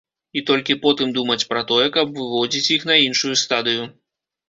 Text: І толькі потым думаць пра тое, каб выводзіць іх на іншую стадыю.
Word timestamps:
І 0.39 0.41
толькі 0.49 0.75
потым 0.85 1.11
думаць 1.19 1.47
пра 1.51 1.61
тое, 1.73 1.87
каб 1.99 2.19
выводзіць 2.23 2.67
іх 2.79 2.91
на 2.93 3.01
іншую 3.07 3.35
стадыю. 3.47 3.83